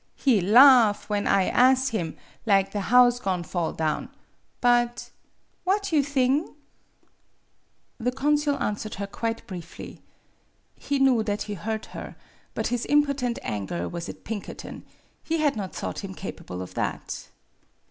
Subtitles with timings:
[0.15, 2.17] He laugh, when I as' him,
[2.47, 4.09] lig the house go'n' fall down.
[4.59, 5.11] But
[5.63, 6.55] what you thing?"
[7.99, 10.01] The consul answered her quite briefly.
[10.73, 12.15] He knew that he hurt her,
[12.55, 14.85] but his impotent anger was at Pinkerton;
[15.23, 17.27] he had not thought him capable of that.